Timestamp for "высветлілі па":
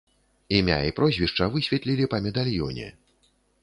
1.59-2.25